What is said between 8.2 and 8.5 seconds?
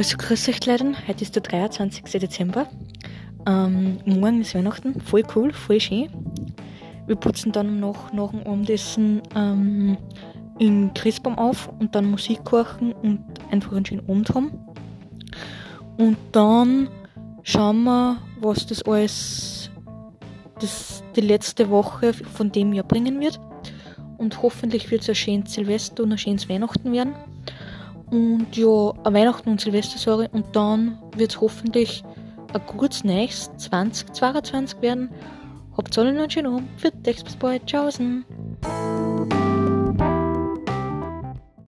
dem